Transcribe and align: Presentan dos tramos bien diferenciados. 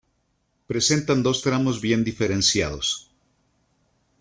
Presentan 0.65 1.21
dos 1.21 1.43
tramos 1.43 1.79
bien 1.79 2.03
diferenciados. 2.03 3.11